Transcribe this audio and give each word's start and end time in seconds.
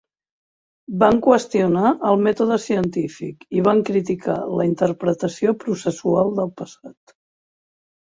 Van 1.01 1.17
qüestionar 1.25 1.91
el 2.11 2.23
mètode 2.27 2.57
científic 2.63 3.45
i 3.57 3.61
van 3.67 3.83
criticar 3.89 4.37
la 4.61 4.65
interpretació 4.69 5.53
processual 5.65 6.33
del 6.41 6.51
passat. 6.63 7.15